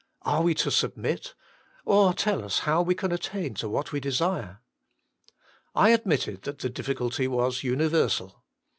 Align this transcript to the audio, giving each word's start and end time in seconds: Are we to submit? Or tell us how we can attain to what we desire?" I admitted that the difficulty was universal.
Are 0.23 0.41
we 0.41 0.55
to 0.55 0.71
submit? 0.71 1.35
Or 1.85 2.15
tell 2.15 2.43
us 2.43 2.61
how 2.65 2.81
we 2.81 2.95
can 2.95 3.11
attain 3.11 3.53
to 3.53 3.69
what 3.69 3.91
we 3.91 3.99
desire?" 3.99 4.59
I 5.75 5.89
admitted 5.91 6.41
that 6.41 6.57
the 6.57 6.69
difficulty 6.71 7.27
was 7.27 7.61
universal. 7.61 8.43